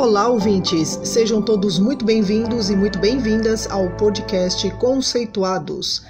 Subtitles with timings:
[0.00, 0.90] Olá, ouvintes!
[1.02, 6.02] Sejam todos muito bem-vindos e muito bem-vindas ao podcast Conceituados.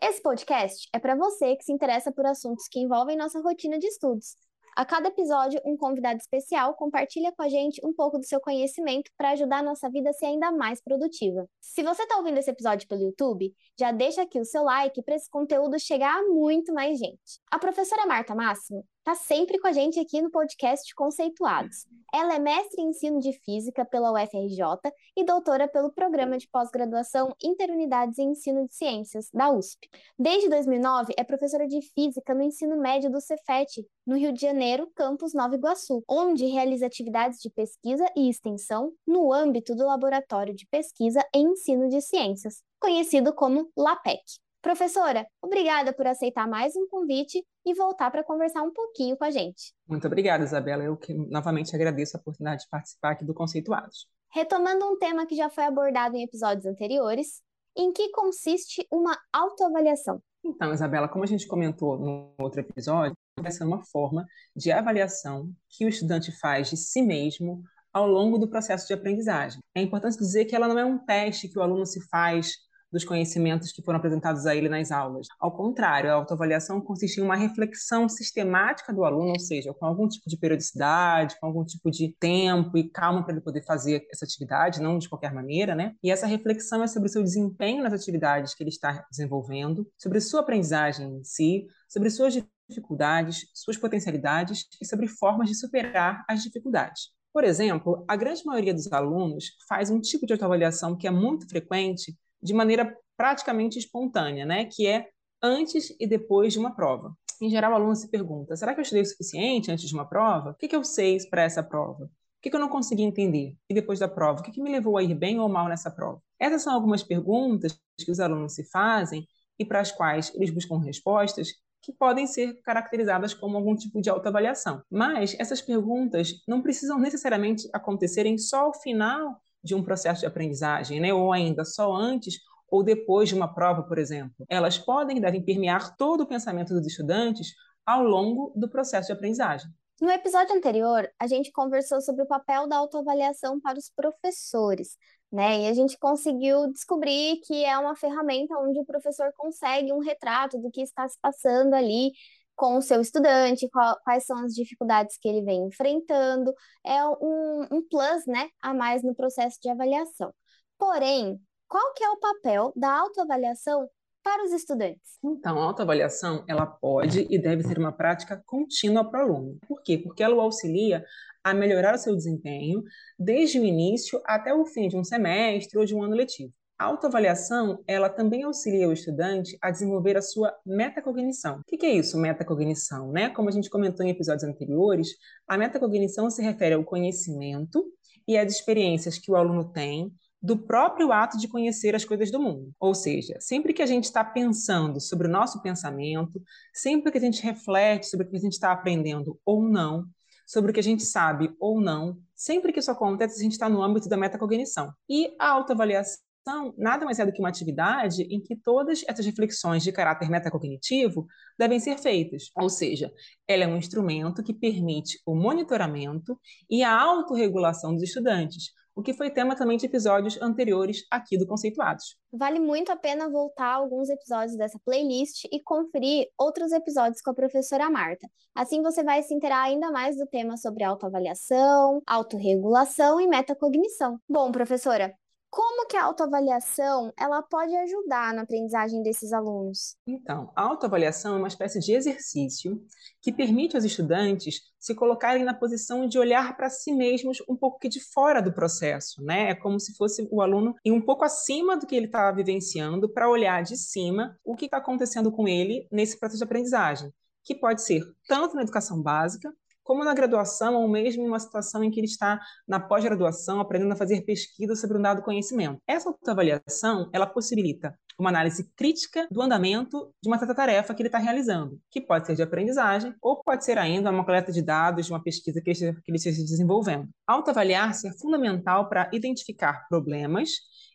[0.00, 3.88] Esse podcast é para você que se interessa por assuntos que envolvem nossa rotina de
[3.88, 4.36] estudos.
[4.76, 9.10] A cada episódio, um convidado especial compartilha com a gente um pouco do seu conhecimento
[9.18, 11.46] para ajudar a nossa vida a ser ainda mais produtiva.
[11.60, 15.16] Se você está ouvindo esse episódio pelo YouTube, já deixa aqui o seu like para
[15.16, 17.40] esse conteúdo chegar a muito mais gente.
[17.50, 21.86] A professora Marta Máximo está sempre com a gente aqui no podcast Conceituados.
[22.12, 27.34] Ela é mestre em ensino de física pela UFRJ e doutora pelo programa de pós-graduação
[27.42, 29.88] Interunidades em Ensino de Ciências, da USP.
[30.18, 34.90] Desde 2009, é professora de física no ensino médio do Cefet, no Rio de Janeiro,
[34.94, 40.66] campus Nova Iguaçu, onde realiza atividades de pesquisa e extensão no âmbito do Laboratório de
[40.66, 44.20] Pesquisa em Ensino de Ciências, conhecido como LAPEC.
[44.62, 49.30] Professora, obrigada por aceitar mais um convite e voltar para conversar um pouquinho com a
[49.30, 49.72] gente.
[49.88, 50.84] Muito obrigada, Isabela.
[50.84, 54.06] Eu que novamente agradeço a oportunidade de participar aqui do Conceituados.
[54.30, 57.42] Retomando um tema que já foi abordado em episódios anteriores,
[57.74, 60.22] em que consiste uma autoavaliação?
[60.44, 65.50] Então, Isabela, como a gente comentou no outro episódio, vai ser uma forma de avaliação
[65.70, 69.60] que o estudante faz de si mesmo ao longo do processo de aprendizagem.
[69.74, 72.52] É importante dizer que ela não é um teste que o aluno se faz
[72.90, 75.26] dos conhecimentos que foram apresentados a ele nas aulas.
[75.38, 80.08] Ao contrário, a autoavaliação consiste em uma reflexão sistemática do aluno, ou seja, com algum
[80.08, 84.24] tipo de periodicidade, com algum tipo de tempo e calma para ele poder fazer essa
[84.24, 85.94] atividade, não de qualquer maneira, né?
[86.02, 90.20] E essa reflexão é sobre o seu desempenho nas atividades que ele está desenvolvendo, sobre
[90.20, 92.34] sua aprendizagem em si, sobre suas
[92.68, 97.10] dificuldades, suas potencialidades e sobre formas de superar as dificuldades.
[97.32, 101.48] Por exemplo, a grande maioria dos alunos faz um tipo de autoavaliação que é muito
[101.48, 104.64] frequente de maneira praticamente espontânea, né?
[104.64, 105.08] que é
[105.42, 107.14] antes e depois de uma prova.
[107.40, 110.06] Em geral, o aluno se pergunta: será que eu estudei o suficiente antes de uma
[110.06, 110.50] prova?
[110.50, 112.04] O que, que eu sei para essa prova?
[112.04, 113.54] O que, que eu não consegui entender?
[113.68, 115.90] E depois da prova, o que, que me levou a ir bem ou mal nessa
[115.90, 116.22] prova?
[116.38, 119.26] Essas são algumas perguntas que os alunos se fazem
[119.58, 121.48] e para as quais eles buscam respostas
[121.82, 124.82] que podem ser caracterizadas como algum tipo de autoavaliação.
[124.90, 131.00] Mas essas perguntas não precisam necessariamente acontecerem só ao final de um processo de aprendizagem,
[131.00, 131.12] né?
[131.12, 132.38] ou ainda só antes
[132.70, 134.46] ou depois de uma prova, por exemplo.
[134.48, 137.48] Elas podem e devem permear todo o pensamento dos estudantes
[137.84, 139.68] ao longo do processo de aprendizagem.
[140.00, 144.96] No episódio anterior, a gente conversou sobre o papel da autoavaliação para os professores,
[145.30, 145.62] né?
[145.62, 150.58] E a gente conseguiu descobrir que é uma ferramenta onde o professor consegue um retrato
[150.58, 152.12] do que está se passando ali
[152.60, 156.52] com o seu estudante, qual, quais são as dificuldades que ele vem enfrentando,
[156.84, 160.30] é um, um plus, né, a mais no processo de avaliação.
[160.78, 163.88] Porém, qual que é o papel da autoavaliação
[164.22, 165.18] para os estudantes?
[165.24, 169.58] Então, a autoavaliação, ela pode e deve ser uma prática contínua para o aluno.
[169.66, 169.96] Por quê?
[169.96, 171.02] Porque ela o auxilia
[171.42, 172.82] a melhorar o seu desempenho
[173.18, 176.52] desde o início até o fim de um semestre ou de um ano letivo.
[176.80, 181.60] Autoavaliação, ela também auxilia o estudante a desenvolver a sua metacognição.
[181.60, 183.12] O que é isso, metacognição?
[183.12, 183.28] Né?
[183.28, 185.10] Como a gente comentou em episódios anteriores,
[185.46, 187.84] a metacognição se refere ao conhecimento
[188.26, 192.40] e às experiências que o aluno tem do próprio ato de conhecer as coisas do
[192.40, 192.72] mundo.
[192.80, 196.40] Ou seja, sempre que a gente está pensando sobre o nosso pensamento,
[196.72, 200.06] sempre que a gente reflete sobre o que a gente está aprendendo ou não,
[200.46, 203.68] sobre o que a gente sabe ou não, sempre que isso acontece, a gente está
[203.68, 204.90] no âmbito da metacognição.
[205.06, 206.29] E a autoavaliação
[206.76, 211.26] nada mais é do que uma atividade em que todas essas reflexões de caráter metacognitivo
[211.58, 212.50] devem ser feitas.
[212.56, 213.12] Ou seja,
[213.46, 216.38] ela é um instrumento que permite o monitoramento
[216.68, 221.46] e a autorregulação dos estudantes, o que foi tema também de episódios anteriores aqui do
[221.46, 222.16] Conceituados.
[222.32, 227.30] Vale muito a pena voltar a alguns episódios dessa playlist e conferir outros episódios com
[227.30, 228.28] a professora Marta.
[228.54, 234.18] Assim você vai se inteirar ainda mais do tema sobre autoavaliação, autorregulação e metacognição.
[234.28, 235.14] Bom, professora,
[235.50, 239.96] como que a autoavaliação ela pode ajudar na aprendizagem desses alunos?
[240.06, 242.80] Então, a autoavaliação é uma espécie de exercício
[243.20, 247.80] que permite aos estudantes se colocarem na posição de olhar para si mesmos um pouco
[247.80, 249.50] que de fora do processo, né?
[249.50, 253.12] É como se fosse o aluno ir um pouco acima do que ele está vivenciando
[253.12, 257.12] para olhar de cima o que está acontecendo com ele nesse processo de aprendizagem,
[257.44, 259.52] que pode ser tanto na educação básica
[259.90, 263.90] como na graduação ou mesmo em uma situação em que ele está na pós-graduação aprendendo
[263.90, 265.82] a fazer pesquisa sobre um dado conhecimento.
[265.84, 271.08] Essa autoavaliação, ela possibilita uma análise crítica do andamento de uma certa tarefa que ele
[271.08, 275.06] está realizando, que pode ser de aprendizagem ou pode ser ainda uma coleta de dados
[275.06, 277.08] de uma pesquisa que ele, esteja desenvolvendo.
[277.30, 280.50] Autoavaliar-se é fundamental para identificar problemas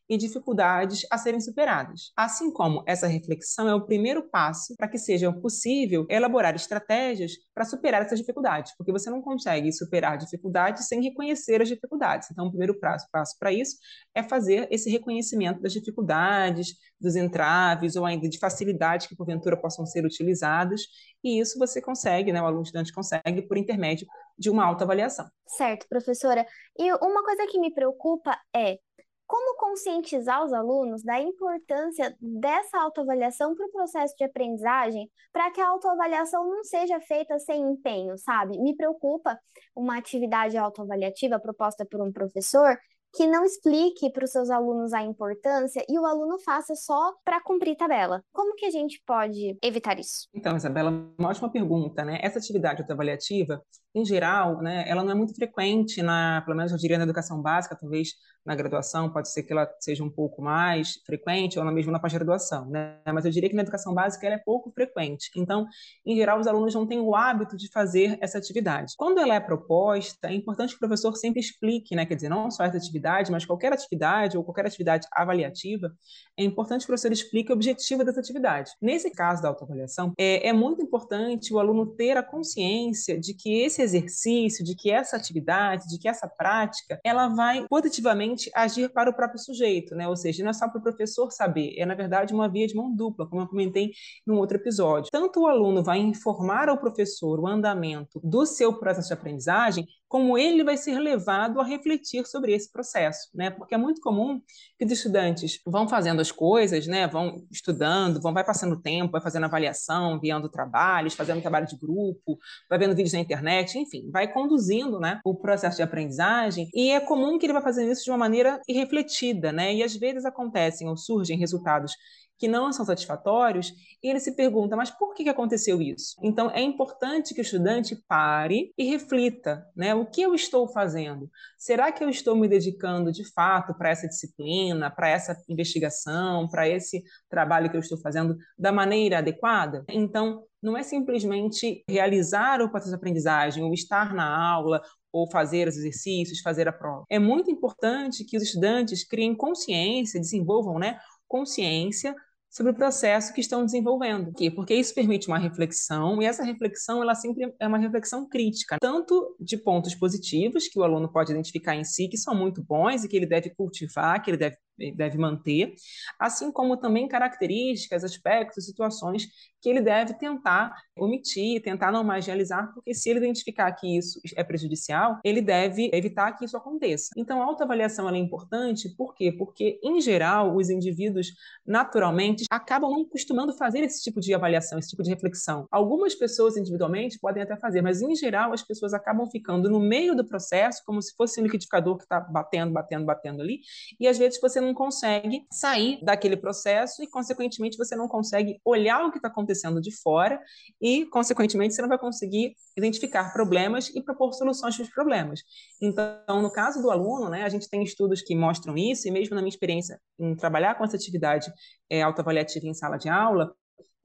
[0.09, 2.11] e dificuldades a serem superadas.
[2.13, 7.63] Assim como essa reflexão é o primeiro passo para que seja possível elaborar estratégias para
[7.63, 12.27] superar essas dificuldades, porque você não consegue superar dificuldades sem reconhecer as dificuldades.
[12.29, 13.77] Então, o primeiro passo, para isso
[14.13, 19.85] é fazer esse reconhecimento das dificuldades, dos entraves ou ainda de facilidades que porventura possam
[19.85, 20.81] ser utilizadas,
[21.25, 24.05] e isso você consegue, né, o aluno estudante consegue por intermédio
[24.37, 25.27] de uma autoavaliação.
[25.47, 26.45] Certo, professora.
[26.77, 28.77] E uma coisa que me preocupa é
[29.25, 35.59] como conscientizar os alunos da importância dessa autoavaliação para o processo de aprendizagem, para que
[35.59, 38.59] a autoavaliação não seja feita sem empenho, sabe?
[38.59, 39.39] Me preocupa
[39.75, 42.77] uma atividade autoavaliativa proposta por um professor
[43.15, 47.41] que não explique para os seus alunos a importância e o aluno faça só para
[47.41, 48.21] cumprir tabela.
[48.33, 50.27] Como que a gente pode evitar isso?
[50.33, 52.19] Então, Isabela, uma ótima pergunta, né?
[52.21, 53.61] Essa atividade autoavaliativa,
[53.93, 57.41] em geral, né, ela não é muito frequente na, pelo menos eu diria na educação
[57.41, 58.09] básica, talvez
[58.45, 62.69] na graduação, pode ser que ela seja um pouco mais frequente, ou mesmo na pós-graduação,
[62.69, 62.99] né?
[63.05, 65.31] Mas eu diria que na educação básica ela é pouco frequente.
[65.35, 65.65] Então,
[66.05, 68.93] em geral, os alunos não têm o hábito de fazer essa atividade.
[68.97, 72.05] Quando ela é proposta, é importante que o professor sempre explique, né?
[72.05, 75.91] Quer dizer, não só essa atividade, mas qualquer atividade ou qualquer atividade avaliativa,
[76.37, 78.71] é importante que o professor explique o objetivo dessa atividade.
[78.79, 83.61] Nesse caso da autoavaliação, é, é muito importante o aluno ter a consciência de que
[83.61, 89.09] esse exercício, de que essa atividade, de que essa prática, ela vai positivamente agir para
[89.09, 90.07] o próprio sujeito, né?
[90.07, 92.75] Ou seja, não é só para o professor saber, é na verdade uma via de
[92.75, 93.91] mão dupla, como eu comentei
[94.25, 95.09] num outro episódio.
[95.11, 100.37] Tanto o aluno vai informar ao professor o andamento do seu processo de aprendizagem, como
[100.37, 103.49] ele vai ser levado a refletir sobre esse processo, né?
[103.49, 104.41] Porque é muito comum
[104.79, 107.05] que os estudantes vão fazendo as coisas, né?
[107.05, 112.39] Vão estudando, vão vai passando tempo, vai fazendo avaliação, enviando trabalhos, fazendo trabalho de grupo,
[112.69, 117.01] vai vendo vídeos na internet, enfim, vai conduzindo, né, o processo de aprendizagem e é
[117.01, 119.75] comum que ele vá fazendo isso de uma maneira irrefletida, né?
[119.75, 121.91] E às vezes acontecem ou surgem resultados
[122.37, 123.71] que não são satisfatórios,
[124.03, 126.15] e ele se pergunta, mas por que aconteceu isso?
[126.21, 129.95] Então, é importante que o estudante pare e reflita, né?
[129.95, 131.29] O que eu estou fazendo?
[131.57, 136.67] Será que eu estou me dedicando de fato para essa disciplina, para essa investigação, para
[136.67, 139.83] esse trabalho que eu estou fazendo da maneira adequada?
[139.89, 144.81] Então, não é simplesmente realizar o processo de aprendizagem, ou estar na aula,
[145.15, 147.05] ou fazer os exercícios, fazer a prova.
[147.09, 152.13] É muito importante que os estudantes criem consciência, desenvolvam né, consciência
[152.55, 154.27] sobre o processo que estão desenvolvendo.
[154.27, 154.49] Por quê?
[154.49, 159.35] Porque isso permite uma reflexão, e essa reflexão ela sempre é uma reflexão crítica, tanto
[159.41, 163.09] de pontos positivos que o aluno pode identificar em si, que são muito bons e
[163.09, 164.55] que ele deve cultivar, que ele deve
[164.95, 165.73] deve manter,
[166.19, 169.27] assim como também características, aspectos, situações
[169.65, 174.43] que ele deve tentar omitir, tentar não marginalizar, porque se ele identificar que isso é
[174.43, 177.09] prejudicial, ele deve evitar que isso aconteça.
[177.17, 179.31] Então, a autoavaliação é importante, por quê?
[179.31, 181.33] Porque, em geral, os indivíduos
[181.65, 185.67] naturalmente acabam não costumando fazer esse tipo de avaliação, esse tipo de reflexão.
[185.71, 190.15] Algumas pessoas individualmente podem até fazer, mas, em geral, as pessoas acabam ficando no meio
[190.15, 193.61] do processo, como se fosse um liquidificador que está batendo, batendo, batendo ali,
[193.99, 199.05] e às vezes você não consegue sair daquele processo e, consequentemente, você não consegue olhar
[199.05, 200.39] o que está acontecendo de fora
[200.81, 205.41] e, consequentemente, você não vai conseguir identificar problemas e propor soluções para os problemas.
[205.81, 209.35] Então, no caso do aluno, né, a gente tem estudos que mostram isso, e mesmo
[209.35, 211.51] na minha experiência em trabalhar com essa atividade
[211.89, 213.53] é, autoavaliativa em sala de aula,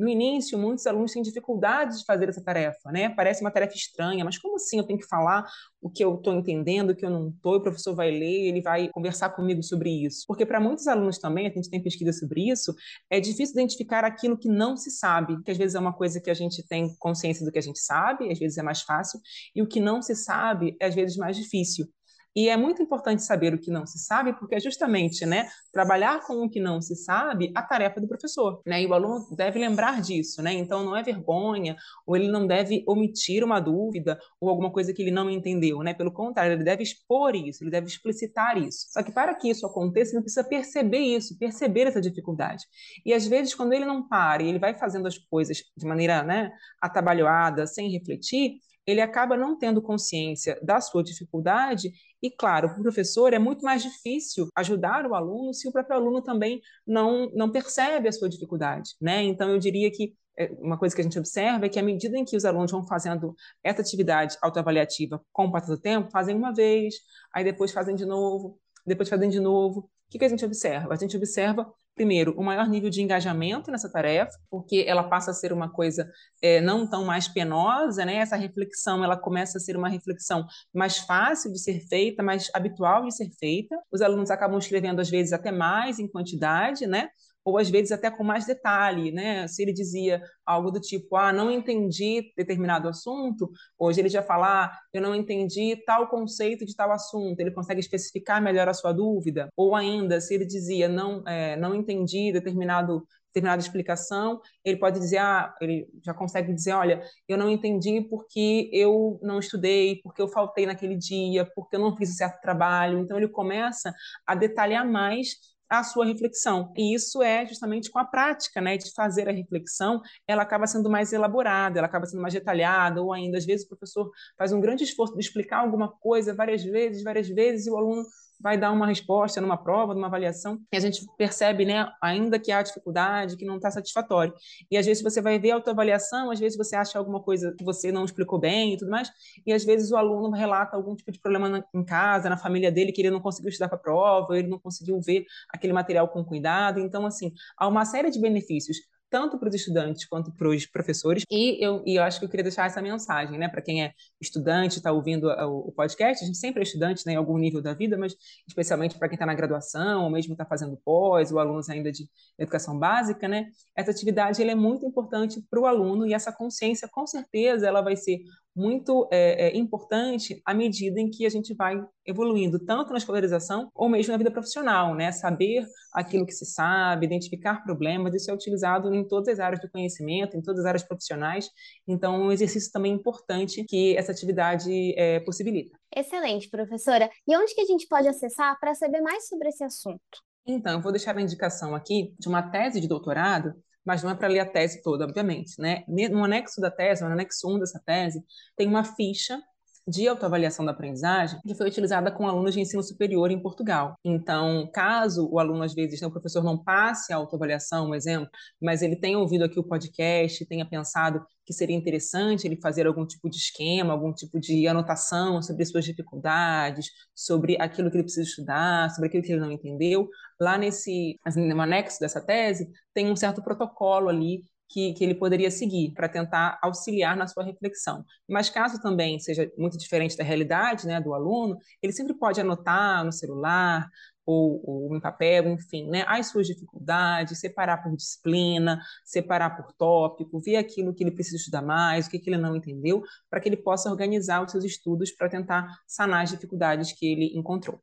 [0.01, 3.11] no início, muitos alunos têm dificuldade de fazer essa tarefa, né?
[3.11, 5.45] Parece uma tarefa estranha, mas como assim eu tenho que falar
[5.79, 8.63] o que eu estou entendendo, o que eu não estou, o professor vai ler, ele
[8.63, 10.25] vai conversar comigo sobre isso?
[10.27, 12.75] Porque para muitos alunos também, a gente tem pesquisa sobre isso,
[13.11, 16.31] é difícil identificar aquilo que não se sabe, que às vezes é uma coisa que
[16.31, 19.21] a gente tem consciência do que a gente sabe, às vezes é mais fácil,
[19.55, 21.87] e o que não se sabe é às vezes mais difícil.
[22.35, 26.21] E é muito importante saber o que não se sabe, porque é justamente, né, trabalhar
[26.25, 28.83] com o que não se sabe a tarefa do professor, né?
[28.83, 30.53] E o aluno deve lembrar disso, né?
[30.53, 35.03] Então não é vergonha, ou ele não deve omitir uma dúvida ou alguma coisa que
[35.03, 35.93] ele não entendeu, né?
[35.93, 38.87] Pelo contrário, ele deve expor isso, ele deve explicitar isso.
[38.91, 42.65] Só que para que isso aconteça, ele precisa perceber isso, perceber essa dificuldade.
[43.05, 46.23] E às vezes quando ele não para e ele vai fazendo as coisas de maneira,
[46.23, 52.79] né, atabalhoada, sem refletir, ele acaba não tendo consciência da sua dificuldade e, claro, para
[52.79, 57.31] o professor é muito mais difícil ajudar o aluno se o próprio aluno também não,
[57.33, 59.23] não percebe a sua dificuldade, né?
[59.23, 62.17] Então, eu diria que é, uma coisa que a gente observa é que à medida
[62.17, 66.35] em que os alunos vão fazendo essa atividade autoavaliativa com o passar do tempo, fazem
[66.37, 66.95] uma vez,
[67.35, 70.93] aí depois fazem de novo, depois fazem de novo, o que, que a gente observa?
[70.93, 75.35] A gente observa primeiro, um maior nível de engajamento nessa tarefa, porque ela passa a
[75.35, 76.11] ser uma coisa
[76.43, 78.17] é, não tão mais penosa, né?
[78.17, 83.05] Essa reflexão, ela começa a ser uma reflexão mais fácil de ser feita, mais habitual
[83.05, 83.77] de ser feita.
[83.93, 87.09] Os alunos acabam escrevendo, às vezes, até mais em quantidade, né?
[87.45, 89.47] Ou às vezes até com mais detalhe, né?
[89.49, 94.65] Se ele dizia algo do tipo, ah, não entendi determinado assunto, hoje ele já fala,
[94.65, 98.93] ah, eu não entendi tal conceito de tal assunto, ele consegue especificar melhor a sua
[98.93, 104.99] dúvida, ou ainda, se ele dizia, não, é, não entendi determinado determinada explicação, ele pode
[104.99, 110.21] dizer, ah, ele já consegue dizer, olha, eu não entendi porque eu não estudei, porque
[110.21, 112.99] eu faltei naquele dia, porque eu não fiz um certo trabalho.
[112.99, 113.95] Então ele começa
[114.27, 115.37] a detalhar mais
[115.71, 116.73] a sua reflexão.
[116.77, 120.91] E isso é justamente com a prática, né, de fazer a reflexão, ela acaba sendo
[120.91, 124.61] mais elaborada, ela acaba sendo mais detalhada, ou ainda, às vezes, o professor faz um
[124.61, 128.05] grande esforço de explicar alguma coisa várias vezes, várias vezes, e o aluno
[128.41, 132.51] vai dar uma resposta numa prova, numa avaliação, e a gente percebe, né, ainda que
[132.51, 134.33] há dificuldade, que não está satisfatório.
[134.71, 137.65] E às vezes você vai ver a autoavaliação, às vezes você acha alguma coisa que
[137.65, 139.11] você não explicou bem e tudo mais,
[139.47, 142.73] e às vezes o aluno relata algum tipo de problema na, em casa, na família
[142.73, 146.09] dele, que ele não conseguiu estudar para a prova, ele não conseguiu ver aquele material
[146.09, 146.81] com cuidado.
[146.81, 148.79] Então, assim, há uma série de benefícios
[149.11, 151.25] tanto para os estudantes quanto para os professores.
[151.31, 153.93] E eu, e eu acho que eu queria deixar essa mensagem, né, para quem é
[154.21, 156.23] estudante, está ouvindo o, o, podcast.
[156.23, 158.15] A gente sempre é estudante, né, em algum nível da vida, mas
[158.47, 162.09] especialmente para quem está na graduação, ou mesmo está fazendo pós, ou alunos ainda de
[162.39, 166.89] educação básica, né, essa atividade ela é muito importante para o aluno e essa consciência,
[166.89, 168.21] com certeza, ela vai ser
[168.55, 173.71] muito é, é, importante à medida em que a gente vai evoluindo, tanto na escolarização
[173.75, 175.13] ou mesmo na vida profissional, né?
[175.13, 179.71] Saber aquilo que se sabe, identificar problemas, isso é utilizado em todas as áreas do
[179.71, 181.49] conhecimento, em todas as áreas profissionais.
[181.87, 185.77] Então, é um exercício também importante que essa atividade é, possibilita.
[185.95, 187.09] Excelente, professora.
[187.27, 190.01] E onde que a gente pode acessar para saber mais sobre esse assunto?
[190.47, 194.15] Então, eu vou deixar a indicação aqui de uma tese de doutorado mas não é
[194.15, 195.61] para ler a tese toda, obviamente.
[195.61, 195.85] Né?
[195.89, 198.25] No anexo da tese, no anexo 1 dessa tese,
[198.57, 199.41] tem uma ficha
[199.87, 203.95] de autoavaliação da aprendizagem que foi utilizada com alunos de ensino superior em Portugal.
[204.05, 208.29] Então, caso o aluno, às vezes, né, o professor não passe a autoavaliação, um exemplo,
[208.61, 213.05] mas ele tenha ouvido aqui o podcast, tenha pensado que seria interessante ele fazer algum
[213.05, 218.29] tipo de esquema, algum tipo de anotação sobre suas dificuldades, sobre aquilo que ele precisa
[218.29, 220.09] estudar, sobre aquilo que ele não entendeu,
[220.41, 225.15] lá nesse assim, no anexo dessa tese tem um certo protocolo ali que, que ele
[225.15, 228.05] poderia seguir para tentar auxiliar na sua reflexão.
[228.29, 233.05] Mas caso também seja muito diferente da realidade né, do aluno, ele sempre pode anotar
[233.05, 233.89] no celular
[234.25, 240.39] ou, ou em papel, enfim, né, as suas dificuldades, separar por disciplina, separar por tópico,
[240.41, 243.49] ver aquilo que ele precisa estudar mais, o que, que ele não entendeu, para que
[243.49, 247.83] ele possa organizar os seus estudos para tentar sanar as dificuldades que ele encontrou.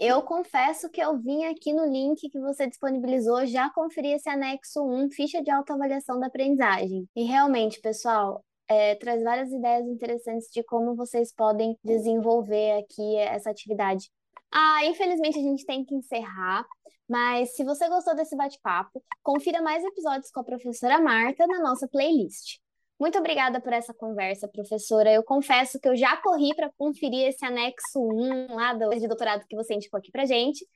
[0.00, 4.80] Eu confesso que eu vim aqui no link que você disponibilizou, já conferi esse anexo
[4.80, 7.08] 1, ficha de autoavaliação da aprendizagem.
[7.16, 13.50] E realmente, pessoal, é, traz várias ideias interessantes de como vocês podem desenvolver aqui essa
[13.50, 14.08] atividade.
[14.52, 16.64] Ah, infelizmente a gente tem que encerrar,
[17.08, 21.88] mas se você gostou desse bate-papo, confira mais episódios com a professora Marta na nossa
[21.88, 22.58] playlist.
[22.98, 25.12] Muito obrigada por essa conversa, professora.
[25.12, 29.46] Eu confesso que eu já corri para conferir esse anexo 1 lá do de doutorado
[29.48, 30.66] que você indicou aqui para gente,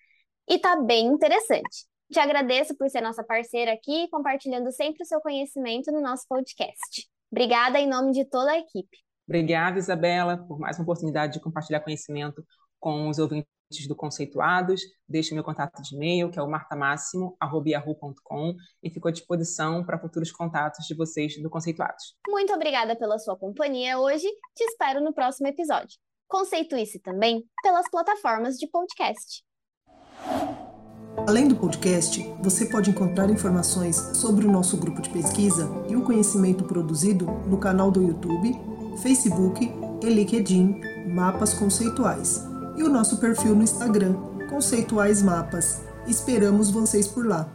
[0.48, 1.86] e tá bem interessante.
[2.10, 7.08] Te agradeço por ser nossa parceira aqui, compartilhando sempre o seu conhecimento no nosso podcast.
[7.30, 8.98] Obrigada em nome de toda a equipe.
[9.26, 12.44] Obrigada, Isabela, por mais uma oportunidade de compartilhar conhecimento
[12.78, 13.50] com os ouvintes
[13.88, 19.84] do Conceituados, deixe meu contato de e-mail, que é o martamáximo.yahoo.com, e fico à disposição
[19.84, 22.14] para futuros contatos de vocês do Conceituados.
[22.28, 25.98] Muito obrigada pela sua companhia hoje, te espero no próximo episódio.
[26.28, 29.44] Conceitue-se também pelas plataformas de podcast.
[31.26, 36.02] Além do podcast, você pode encontrar informações sobre o nosso grupo de pesquisa e o
[36.02, 38.52] conhecimento produzido no canal do YouTube,
[39.02, 39.70] Facebook
[40.02, 40.80] e LinkedIn
[41.14, 44.14] Mapas Conceituais e o nosso perfil no Instagram,
[44.48, 45.82] Conceituais Mapas.
[46.06, 47.48] Esperamos vocês por lá.